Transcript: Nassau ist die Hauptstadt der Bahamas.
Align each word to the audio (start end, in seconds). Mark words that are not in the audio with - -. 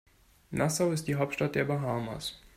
Nassau 0.51 0.93
ist 0.93 1.07
die 1.07 1.13
Hauptstadt 1.15 1.53
der 1.53 1.65
Bahamas. 1.65 2.41